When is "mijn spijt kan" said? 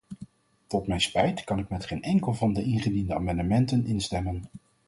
0.87-1.59